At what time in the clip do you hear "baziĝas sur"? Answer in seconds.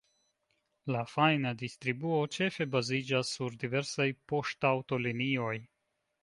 2.77-3.59